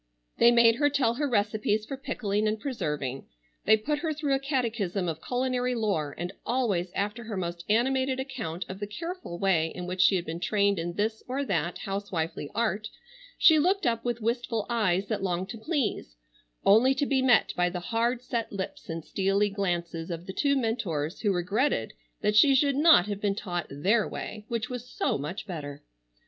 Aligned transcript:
They 0.39 0.49
made 0.49 0.77
her 0.77 0.89
tell 0.89 1.13
her 1.13 1.29
recipes 1.29 1.85
for 1.85 1.95
pickling 1.95 2.47
and 2.47 2.59
preserving. 2.59 3.27
They 3.65 3.77
put 3.77 3.99
her 3.99 4.11
through 4.15 4.33
a 4.33 4.39
catechism 4.39 5.07
of 5.07 5.21
culinary 5.21 5.75
lore, 5.75 6.15
and 6.17 6.33
always 6.43 6.91
after 6.95 7.25
her 7.25 7.37
most 7.37 7.63
animated 7.69 8.19
account 8.19 8.65
of 8.67 8.79
the 8.79 8.87
careful 8.87 9.37
way 9.37 9.67
in 9.67 9.85
which 9.85 10.01
she 10.01 10.15
had 10.15 10.25
been 10.25 10.39
trained 10.39 10.79
in 10.79 10.93
this 10.93 11.21
or 11.27 11.45
that 11.45 11.77
housewifely 11.85 12.49
art 12.55 12.89
she 13.37 13.59
looked 13.59 13.85
up 13.85 14.03
with 14.03 14.21
wistful 14.23 14.65
eyes 14.71 15.05
that 15.07 15.21
longed 15.21 15.49
to 15.49 15.59
please, 15.59 16.15
only 16.65 16.95
to 16.95 17.05
be 17.05 17.21
met 17.21 17.53
by 17.55 17.69
the 17.69 17.79
hard 17.79 18.23
set 18.23 18.51
lips 18.51 18.89
and 18.89 19.05
steely 19.05 19.51
glances 19.51 20.09
of 20.09 20.25
the 20.25 20.33
two 20.33 20.55
mentors 20.55 21.19
who 21.21 21.31
regretted 21.31 21.93
that 22.21 22.35
she 22.35 22.55
should 22.55 22.75
not 22.75 23.05
have 23.05 23.21
been 23.21 23.35
taught 23.35 23.67
their 23.69 24.07
way 24.07 24.45
which 24.47 24.67
was 24.67 24.89
so 24.89 25.19
much 25.19 25.45
better. 25.45 25.83